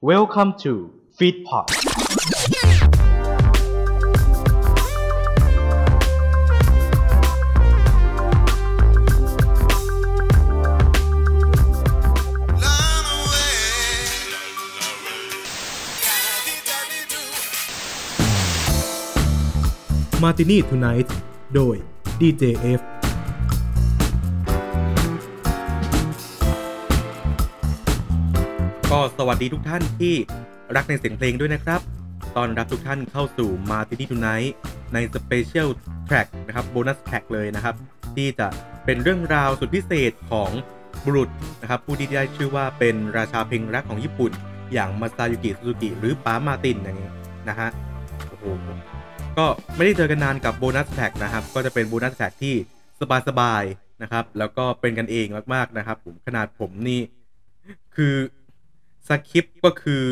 [0.00, 1.66] Welcome to Feedpot
[20.22, 21.16] มาตินี่ทูไนท์
[21.54, 21.76] โดย
[22.20, 22.97] DJF
[28.94, 30.14] ก็สวัสดีทุกท่านที่
[30.76, 31.80] รักในเสียงเพลงด้วยนะครับ
[32.36, 34.54] ตอนรับทุกท่านเข้าสู่มาติ n ี t ทูไนท์
[34.94, 35.68] ในสเปเชียล
[36.06, 37.74] แทร็กนะครับโบนัสแทร็กเลยนะครับ
[38.16, 38.46] ที่จะ
[38.84, 40.50] เป็นเรื่องราวสุดพิเศษของ
[41.04, 41.28] บุรุษ
[41.62, 44.32] นะครับผู้ที่ได้ชื่อว่าเป็นราชาเพลงรักของญี่ปุ่น
[44.72, 47.10] อย่างมาซายูกิซูซูกิหรือป๋ามาร์ตินอย่างนี้
[47.48, 47.68] นะฮะ
[48.28, 48.44] โอ้โห
[49.38, 52.54] ก็ไม่ได้เจอกันนานกับ bonus track นะครับ ก็จะเป็น bonus track ที่
[53.28, 57.00] สบายๆนะครับ แล้วก็เป็นกันเองมากๆนะครับผมขนาดผมนี่
[57.96, 58.14] คือ
[59.08, 60.02] สคริปต์ก็คือ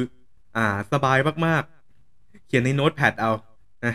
[0.57, 3.31] อ่า สบายมากๆ เขียนใน Notepad เอา
[3.87, 3.95] นะ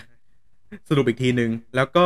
[0.88, 2.06] สรุปอีกทีหนึ่งแล้วก็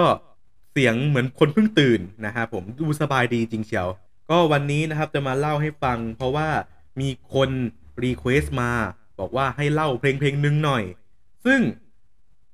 [0.72, 3.88] เสียงเหมือนคนเพิ่งตื่นนะครับผมดูสบายดีจริงเชียว
[4.30, 6.48] ก็วันนี้นะครับจะมาเล่าให้ฟัง เพราะว่า
[7.02, 7.50] มีคน
[8.04, 8.72] request มา
[9.20, 10.84] บอกว่าให้เล่าเพลงเพลงหนึ่งหน่อย
[11.46, 11.62] ซึ่ง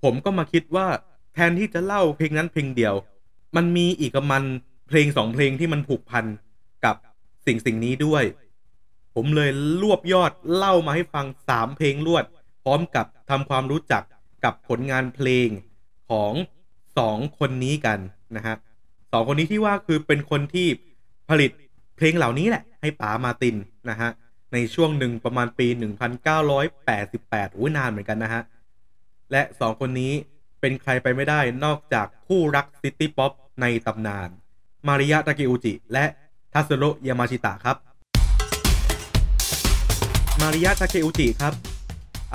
[0.04, 0.88] ผมก็มาคิดว่า
[1.34, 2.96] แทนที่จะเล่าเพลงนั้นเพลงเดียว
[3.56, 4.44] มันมีอีกมัน
[4.88, 6.26] เพลงสองเพลงที่มันผูกพัน
[6.86, 6.96] กับ
[7.46, 8.24] สิ่งสิ่งนี้ด้วย
[9.16, 9.50] ผมเลย
[9.82, 12.26] รวบยอดเล่ามาให้ฟัง 3 เพลงรวด
[12.64, 14.04] พร้อมกับทำความรู้จัก
[14.44, 15.48] กับผลงานเพลง
[16.10, 16.34] ของ
[16.86, 18.00] 2 คนนี้กัน
[18.36, 18.56] นะฮะ
[19.12, 20.68] สองคนนี้ที่ว่าคือเป็นคนที่
[21.30, 21.52] ผลิต
[21.98, 23.56] เพลงเหล่านี้แหละ ให้ป๋ามาติน
[23.90, 24.10] นะฮะ
[24.54, 25.68] ในช่วงหนึ่งประมาณปี
[26.84, 28.42] 1988อุ้ยนานเหมือนกันนะฮะ
[29.32, 30.14] และ 2 คนนี้
[30.62, 33.32] เป็นใครไปไม่ได้นอกจากคู่รัก City Pop
[33.62, 34.30] ในตำนาน
[34.88, 36.06] มาริยะ ทาเคอุจิ และ
[36.54, 37.78] ทัตสึโรยามาชิตะครับ
[40.42, 41.54] มาริยะทาเคอุจิครับ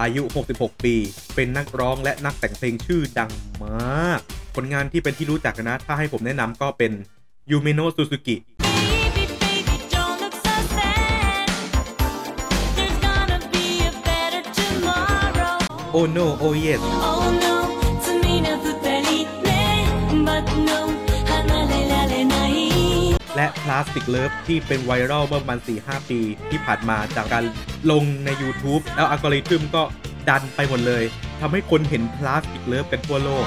[0.00, 0.22] อายุ
[0.54, 0.94] 66 ปี
[1.34, 3.30] เป็นนักร้องและนักแต่งเพลงชื่อดัง
[3.62, 4.20] มาก
[4.54, 6.92] ผลงานที่เป็นที่รู้จักนะ ถ้าให้ผมแนะนำก็เป็น
[7.50, 11.46] 夢の続き Baby, baby, don't look so sad.
[12.76, 15.56] There's gonna be a better tomorrow.
[15.92, 16.80] โอโนโอเยส
[23.36, 26.20] และ Plastic Love ที่เป็นไวรัลเมื่อประมาณ4-5 ปี
[26.50, 27.44] ที่ผ่านมาจากการ
[27.90, 29.82] ลงใน YouTube แล้วอัลกอริทึมก็
[30.28, 31.04] ดันไปหมดเลย
[31.40, 33.44] ทำให้คนเห็น Plastic Love กันทั่วโลก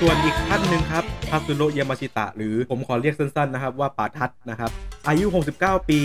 [0.00, 4.70] ส่วนอีกท่านหนึ่งครับคาซุโนะยามาชิตะ หรือผมขอเรียกสั้นๆนะครับว่าป่าทัศนะครับ
[5.08, 5.26] อายุ
[5.58, 6.00] 69 ปี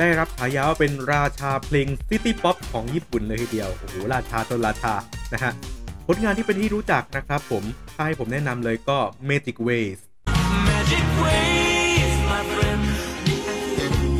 [0.00, 4.94] ได้รับฉายาว่าเป็นราชาเพลงซิตี้ป๊อปของญี่ปุ่นเลยทีเดียวโอ้โหราชาตนราชา
[5.32, 5.52] นะฮะ
[6.06, 9.98] ผลงานที่เป็นที่รู้จักนะครับผมถ้าให้ผมแนะนำเลยก็ Magic Ways
[10.70, 12.82] Magic ways, my friend.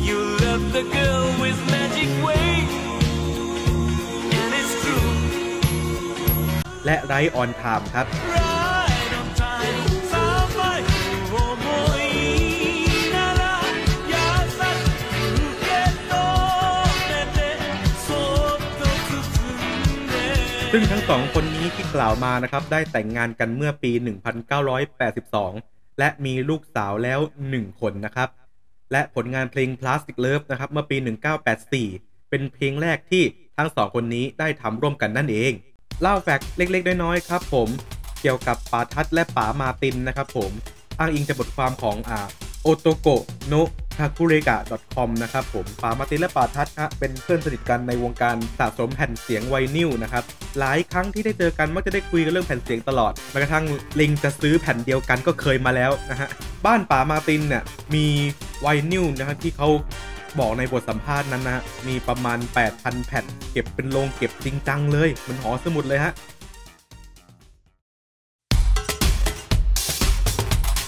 [0.07, 2.71] You love the girl with magic ways,
[4.39, 5.11] and it's true.
[6.85, 8.50] และ Right on Time ครับ
[20.73, 23.91] ซึ่งทั้งสองคนนี้ที่กล่าวมานะครับได้แต่งงานกันเมื่อปี
[25.15, 27.19] 1982 และมีลูกสาวแล้ว
[27.51, 28.29] 1 คนนะครับ
[28.91, 30.97] และผลงานเพลง Plastic Love นะครับเมื่อปี
[31.63, 33.23] 1984 เป็นเพลงแรกที่
[33.57, 35.53] ทั้งสองคนนี้ได้ทำร่วมกันนั่นเอง
[36.01, 37.67] เล่าแฟกต์เล็กๆ น้อยๆครับผม
[38.21, 40.51] เกี่ยวกับป๋าทัศและป๋ามาตินนะครับผม
[40.99, 42.19] อ้างอิงจากบทความของอ่า
[43.91, 44.57] o t o k o no takurega
[44.95, 50.23] com นะครับผมปามาตินและปาทัศน์ฮะเป็นเพื่อนสนิทกันในวงการสะสมแผ่นเสียงไวนิลนะครับ
[50.59, 53.65] หลายครั้งที่ได้เจอกันมักจะได้คุยกันเรื่องแผ่นเสียงตลอดแม้กระทั่ง
[53.99, 56.29] ลิงจะซื้อแผ่นเดียวกันก็เคยมาแล้วนะฮะ
[56.65, 57.63] บ้านปามาตินเนี่ย
[57.93, 58.05] มี
[58.61, 59.69] ไวนิลนะครับที่เขา
[60.39, 62.37] บอกในบทสัมภาษณ์นั้นนะฮะมีประมาณ
[62.73, 66.13] 8,000 แผ่น เก็บเป็นโรงเก็บจริงจังเลยมันหอสมุดเลยฮะ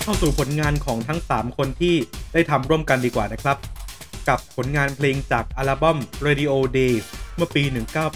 [0.04, 1.95] เข้าสู่ผลงานของทั้ง 3 คนที่
[2.33, 3.57] ได้ทำร่วมกันดีกว่านะครับ
[4.30, 7.63] กับผลงานเพลงจากอัลบั้ม Radio Days เมื่อปี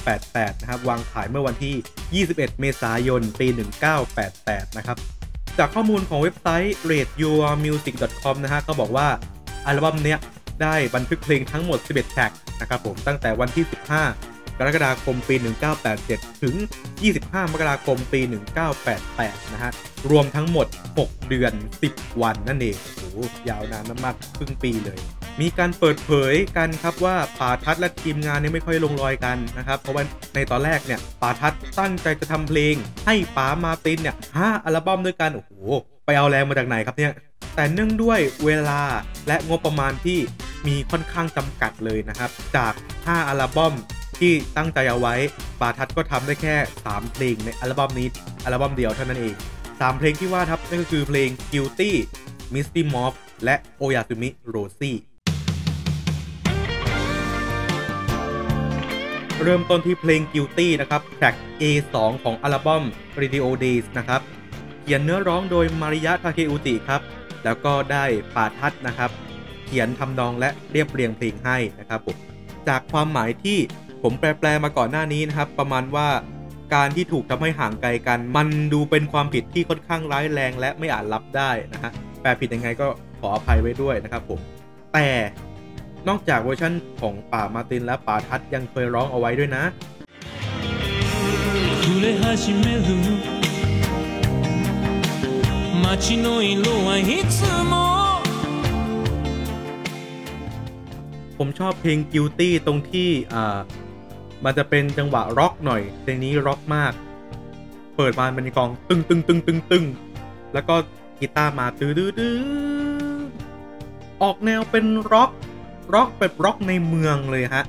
[0.05, 3.47] 1988 นะครับ วางขายเมื่อวันที่ 21 เมษายน ปี
[4.11, 4.97] 1988 นะครับ
[5.57, 9.07] จากข้อมูลของเว็บไซต์ rateyourmusic.com นะฮะ ก็บอกว่า
[9.65, 10.19] อัลบั้มเนี้ย
[10.61, 12.31] ได้บันทึกเพลงทั้งหมด 11 แท็ก
[12.61, 15.35] นะครับผม ตั้งแต่วันที่ 15 กรกฎาคม ปี
[15.89, 16.55] 1987 ถึง
[17.03, 18.21] 25 มกราคม ปี
[18.87, 19.71] 1988 นะฮะ
[20.11, 20.67] รวมทั้งหมด
[20.99, 21.53] 6 เดือน
[21.87, 22.77] 10 วันนั่นเอง
[23.49, 24.99] ยาวนานมากๆครึ่งปีเลย
[25.41, 30.03] มีการเปิดเผยกันครับว่าป่าทัศน์และทีมงานเนี่ยไม่ค่อยลงรอยกันนะครับเพราะว่า
[30.35, 32.75] ในตอนแรกเนี่ยป่าทัศน์ตั้งใจจะทำเพลง
[33.05, 35.51] ให้ป๋ามาตินเนี่ยห้าอัลบั้มด้วยกันโอ้โห
[36.05, 37.11] ไปเอาแรงมาจากไหนครับเนี่ย
[37.55, 38.81] แต่เนื่องด้วยเวลา
[39.27, 40.19] และงบประมาณที่
[40.67, 42.73] มีค่อนข้างจำกัดเลยนะครับ จาก
[43.05, 43.73] 5 อัลบั้ม
[44.19, 45.15] ที่ตั้งใจเอาไว้
[45.59, 46.55] ปาทัศน์ก็ทำได้แค่
[46.85, 48.07] 3 เพลงในอัลบั้มนี้
[48.43, 49.35] อัลบั้มเดียวเท่านั้นเอง
[49.65, 51.91] 3 เพลงที่ว่าครับนั่นก็คือเพลง Guilty
[52.53, 54.97] Misty Moth และ Oyasumi Rosie
[59.43, 62.83] เริ่มต้นที่เพลง Guilty นะครับแทร็ก A2 ของอัลบั้ม
[63.21, 64.21] Radio Days นะครับ
[64.81, 67.01] เขียนเนื้อร้องโดยมาริยะทาเคอุจิครับ
[67.43, 68.05] แล้วก็ได้
[68.35, 69.11] ปาทัศน์นะครับ
[69.65, 72.17] เขียนทำนองและเรียบเรียงเพลงให้นะครับผม
[72.67, 73.57] จากความหมายที่
[74.03, 76.09] ผมแปล ๆ มาก่อนหน้านี้นะครับ ประมาณว่า
[76.73, 81.91] การที่ถูกทำให้ห่างไกลกัน มันดูเป็นความผิดที่ค่อนข้างร้ายแรงและไม่อาจรับได้นะฮะ
[82.21, 82.87] แปลผิดยังไงก็
[83.19, 84.39] ขออภัยไว้ด้วยนะครับผม
[84.93, 85.07] แต่
[86.07, 89.63] นอกจากเวอร์ชั่นของป่ามาตินและป่าทัดยังเคยร้องเอาไว้ด้วยนะ
[101.37, 103.59] ผมชอบเพลง Guilty ตรงที่อา
[104.43, 106.93] มันจะเป็นจังหวะร็อกหน่อยเพลงนี้ร็อกมาก
[107.95, 109.85] เปิดมาเป็นกองตึงตึงตึงตึงตึง
[110.53, 110.75] แล้วก็
[111.18, 112.40] กีตาร์มาตื้อดื้อดื้อ
[114.22, 115.30] ออกแนวเป็นร็อก
[115.94, 117.64] ร็อกแบบร็อกในเมืองเลยฮะ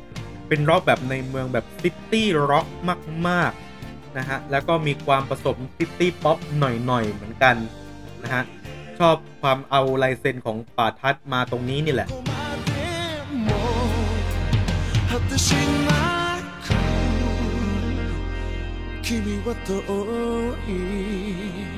[0.48, 2.68] เป็นร็อกแบบในเมืองแบบซิตี้ร็อก
[3.28, 7.56] มากๆนะฮะ แล้วก็มีความผสมซิตี้ป๊อปหน่อยๆ เหมือนกัน
[8.24, 8.44] นะฮะ
[9.00, 12.32] ชอบความเอาลายเซ็นของป่าทัศน์มาตรงนี้นี่แหละ ここま
[12.70, 12.72] で
[13.48, 13.50] も
[15.10, 15.48] 果てし
[15.88, 15.92] な
[16.64, 16.68] く
[19.06, 19.08] 君
[19.46, 19.70] は遠
[20.68, 21.77] い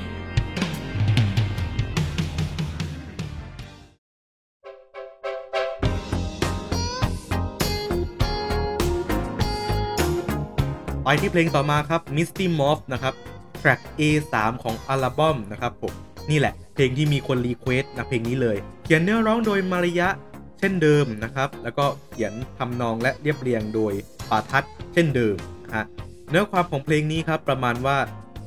[11.05, 13.13] ไปที่เพลงต่อมาครับ Misty Moth นะครับ
[13.59, 15.93] แทร็ก A3 ของอัลบั้มนะครับผม
[16.29, 20.09] นี่แหละ เพลงที่มีคนรีเควสต์นะเพลงนี้เลย เขียนเนื้อร้องโดยมาริยะ
[20.59, 23.93] เช่นเดิมนะครับ แล้วก็เขียนทำนองและเรียบเรียงโดย
[24.29, 24.63] ปาทัศ
[24.93, 25.85] เช่นเดิมนะฮะ
[26.29, 27.97] เนื้อความของเพลงนี้ครับประมาณว่า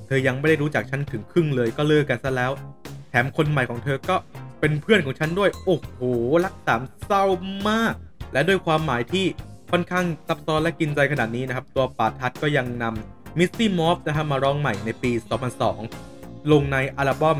[0.06, 2.52] เธอยังไม่ได้รู้จักฉันถึงครึ่งเลยก็เลิกกันซะแล้ว
[3.10, 4.16] แถมคนใหม่ของเธอก็
[4.60, 6.00] เป็นเพื่อนของฉันด้วย โอ้โห
[6.44, 7.24] รักสามเศร้า
[7.68, 7.94] มาก
[8.32, 9.26] และด้วยความหมายที่
[9.70, 15.12] ค่อนข้างซับซ้อนและกินใจขนาดนี้นะครับ ตัวปาทัดก็ยังนำมิสซี่มอฟนะครับมาร้องใหม่ในปี
[15.80, 17.38] 2002 ลงในอัลบั้ม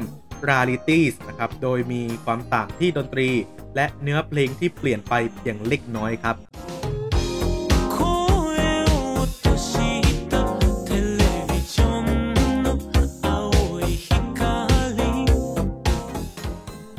[0.49, 3.29] Rarities นะครับ โดยมีความต่างที่ดนตรี
[3.77, 6.37] และเนื้อเพลงที่เปลี่ยนไปเพียงเล็กน้อยครับ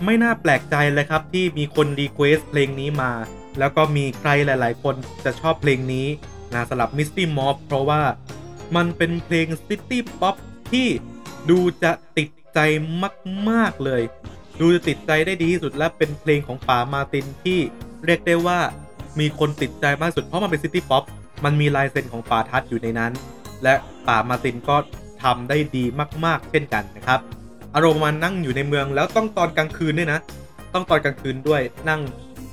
[0.05, 3.11] ไม่น่าแปลกใจเลยครับที่มีคน request เพลงนี้มา
[3.59, 6.07] แล้วก็มีใครหลาย ๆ คนจะชอบเพลงนี้
[6.53, 8.01] นะสำหรับ Misty Mauve เพราะว่า
[8.75, 10.35] มันเป็นเพลง City Pop
[10.71, 10.87] ที่
[11.49, 12.59] ดูจะติดใจ
[13.49, 14.01] มาก ๆ เลย
[14.59, 17.59] ดูจะติดใจได้ดีที่สุดและเป็นเพลงของป๋ามาตินที่
[18.05, 18.59] เรียกได้ว่า
[19.19, 21.03] มีคนติดใจมากสุดเพราะมันเป็นซิตี้ป๊อป
[21.45, 23.11] มันมีลายเซ็นของป๋าทัศอยู่ในนั้น
[23.63, 23.73] และ
[24.07, 24.77] ป๋ามาตินก็
[25.23, 25.83] ทำได้ดี
[26.25, 27.19] มาก ๆ เช่นกันนะครับ
[27.75, 30.19] อารมณ์มันนั่งอยู่ในเมืองแล้วต้องตอนกลางคืนด้วยนะ
[30.73, 32.01] ต้องตอนกลางคืนด้วยนั่ง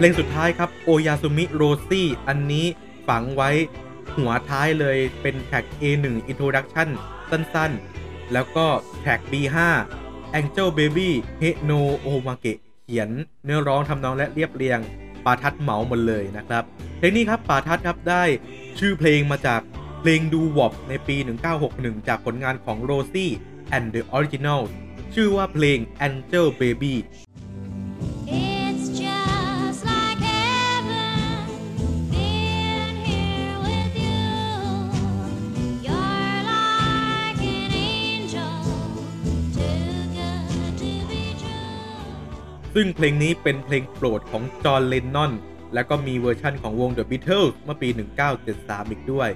[0.00, 2.66] เพลงสุดท้ายครับ โอยาซุมิโรซี่ อันนี้
[3.08, 3.50] ฝังไว้
[4.16, 6.88] หัวท้ายเลยเป็นแท็ก A1 Introduction
[7.30, 8.66] สั้นๆ แล้วก็
[9.02, 9.56] แท็ก B5
[10.38, 11.08] Angel Baby
[11.42, 12.52] h e no Omake
[12.84, 13.10] เขียน
[13.44, 14.78] เนื้อร้องทำนองและเรียบเรียง
[15.24, 16.64] ปาทัดเหมาหมดเลยนะครับ
[16.98, 18.24] เพลงนี้ครับปาทัดครับได้
[18.78, 19.60] ชื่อเพลงมาจาก
[20.00, 21.16] เพลงดูวอบในปี
[21.62, 23.32] 1961 จากผลงานของ Rosie
[23.76, 24.70] and the Originals
[25.14, 26.94] ชื่อว่าเพลง Angel Baby
[42.82, 45.32] ซึ่งเพลงนี้เป็นเพลงโปรดของจอห์นเลนนอน
[45.74, 47.88] แล้วก็มีเวอร์ชั่นของวง The Beatles เมื่อปี
[48.38, 49.28] 1973 อีกด้วย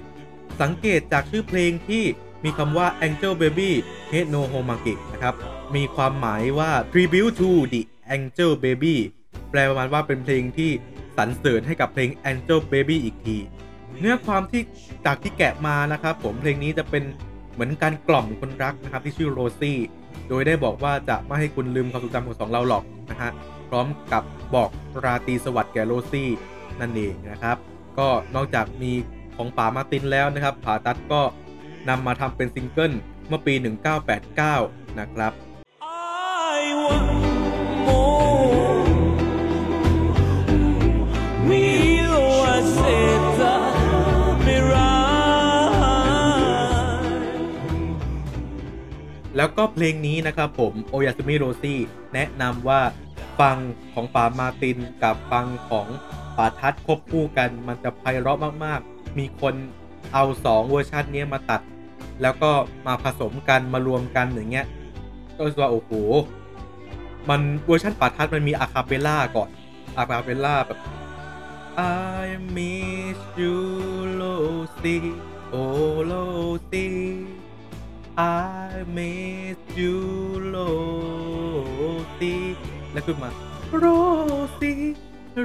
[0.61, 2.03] สังเกตจากชื่อเพลงที่
[2.43, 3.71] มีคำว่า Angel Baby
[4.11, 5.35] h e No Homage นะครับ
[5.75, 7.81] มีความหมายว่า Tribute to the
[8.15, 8.95] Angel Baby
[9.51, 10.71] แปลประมาณว่าเป็นเพลงที่
[11.17, 13.37] สรรเสริญให้กับเพลง Angel Baby อีกที
[13.99, 14.63] เนื้อความที่
[15.05, 17.03] จากที่แกะมานะครับผมเพลงนี้จะเป็น
[17.53, 19.77] เหมือนการกล่อมคนรักนะครับที่ชื่อโรซี่
[20.29, 23.31] โดยได้บอกว่าจะไม่ให้คุณลืมความทรงจำของสองเราหรอก นะฮะ
[23.69, 24.23] พร้อมกับ
[24.55, 24.69] บอก
[25.05, 26.29] ราตรีสวัสดิ์แก่โรซี่
[26.81, 27.57] นั่นเองนะครับ
[27.99, 28.91] ก็นอกจากมี
[29.35, 31.21] ของป๋ามาร์ตินแล้วนะครับป๋าทัตส์ก็
[31.89, 32.93] นำมาทำเป็นซิงเกิล
[33.27, 33.53] เมื่อปี
[34.25, 35.33] 1989 นะครับ
[49.45, 51.79] แล้วก็เพลงนี้นะครับผมおやすみロージー
[52.13, 52.81] แนะนำว่า
[53.39, 53.57] ฟัง
[53.93, 55.87] ของป๋ามาตินกับฟังของ
[56.37, 59.53] ป๋าทัดควบคู่กัน มันจะไพเราะมากๆ มีคน
[60.13, 61.61] เอา 2 เวอร์ชันนี้มาตัด
[62.21, 62.51] แล้วก็
[62.87, 64.65] มาผสมกันมารวมกันอย่างเงี้ย
[65.35, 65.91] ก็รู้สึกว่าโอ้โห
[67.29, 69.49] มันเวอร์ชันป๋าทัดมันมีอะคาเปล่าก่อน
[69.97, 70.79] อะคาเปลล่าแบบ
[72.23, 73.59] I miss you
[74.19, 74.97] Lucy
[75.53, 76.87] oh Lucy
[78.17, 79.97] I miss you
[80.55, 82.35] Lucy
[82.91, 83.29] แล้วขึ้นมา
[83.83, 84.83] Rosie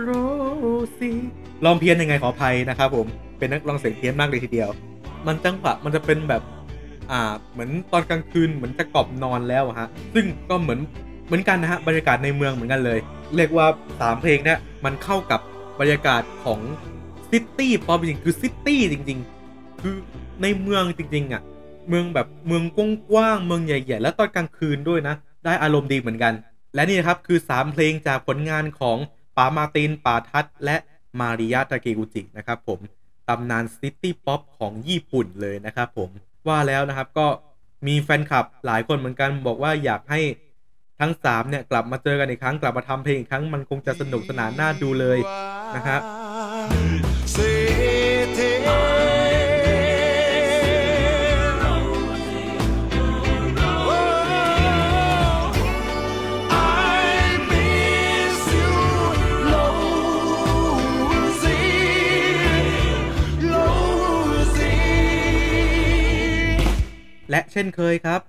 [0.08, 1.20] Rosie
[1.64, 3.06] ลองเพี้ยนยังไงขออภัยนะครับผม
[3.38, 4.68] เป็นนักร้องเสียงเพี้ยนมากเลยทีเดียว
[5.26, 6.42] มันจังหวะมันจะเป็นแบบ
[7.10, 10.80] อ่า เหมือนตอนกลางคืนเหมือนจะกอมนอนแล้วอะฮะ ซึ่งก็เหมือน
[11.26, 12.98] เหมือนกันนะฮะบรรยากาศในเมืองเหมือนกันเลย
[13.36, 15.40] เรียกว่า3เพลงเนี่ยมันเข้ากับ
[15.80, 16.60] บรรยากาศของ
[17.30, 19.18] ซิตี้ปอจริงๆคือซิตี้จริง
[19.50, 19.96] ๆ คือ
[20.42, 21.42] ในเมืองจริงๆอะ
[21.88, 22.64] เมืองแบบเมือง
[23.10, 26.32] กว้างๆเมืองใหญ่ ๆ แล้วตอนกลางคืนด้วยนะ ได้อารมณ์ดีเหมือนกัน
[26.74, 28.98] และนี่นะครับคือ 3 เพลงจากผลงานของ
[29.36, 30.76] ป๋ามาร์ตินป๋าทัตส์และ
[31.20, 32.78] มาริยะ ทาเคอุจินะครับผม
[33.28, 36.10] ตำนาน City Pop ของญี่ปุ่นเลยนะครับผม
[36.48, 37.26] ว่าแล้วนะครับก็
[37.86, 40.20] มีแฟนคลับหลายคนเหมือนกันบอกว่าอยากให้
[41.00, 45.18] ทั้ง3เนี่ยกลับมาเจอกันอีกครั้งกลับมาทำเพลงอีกครั้งมันคงจะสนุกสนานน่าดูเลย
[45.76, 45.98] นะฮะ
[46.98, 46.99] 捨
[67.52, 68.20] เช่นเคยครับ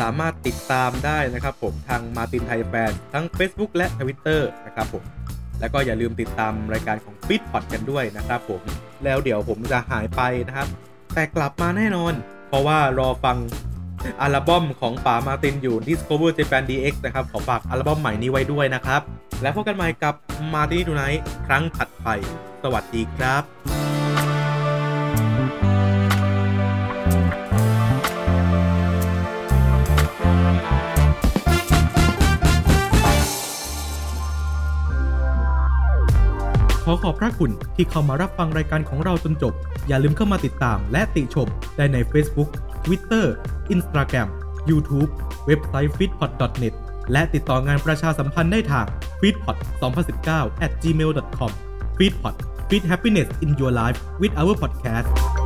[0.00, 5.04] สามารถติดตามได้นะครับผมทางมาตินไทยแฟนทั้ง Facebook และ Twitter นะครับผม
[5.60, 8.62] แล้วก็อย่าลืมติดตามรายการของ f i t p o t กันด้วยนะครับผม
[9.04, 10.68] แล้วเดี๋ยวผมจะหายไปนะครับ
[11.14, 12.12] แต่กลับมาแน่นอน
[12.48, 13.36] เพราะว่ารอฟัง
[14.22, 19.02] อัลบั้มของป๋ามาตินอยู่ Discover Japan DX นะครับ ขอฝากอัลบั้มใหม่นี้ไว้ด้วยนะครับ
[19.42, 20.14] แล้วพบกันใหม่กับ
[20.54, 22.08] มาตินทูไนท์ครั้งถัดไป
[22.62, 23.77] สวัสดีครับ
[36.90, 39.52] อขอบพระคุณที่เข้ามารับฟังรายการของเราจนจบ
[39.88, 42.50] อย่าลืมเข้ามาติดตามและติชม ได้ใน Facebook
[42.84, 43.26] Twitter
[43.74, 44.28] Instagram
[44.70, 45.10] YouTube
[45.46, 46.74] เว็บไซต์ f e e d p o t n e t
[47.12, 48.86] และติดต่องานประชาสัมพันธ์ได้ทาง
[49.20, 49.56] f e e d p o t
[50.10, 51.50] 2019 at gmail.com
[51.98, 52.36] f e e d p o t
[52.68, 55.37] Feed Happiness in Your Life with our podcast